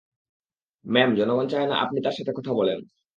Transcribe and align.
Ma'am, 0.85 1.09
জনগণ 1.15 1.45
চায়না 1.47 1.75
আপনি 1.75 1.97
তার 2.01 2.15
সাথে 2.17 2.31
কথা 2.33 2.51
বলেন। 2.53 2.79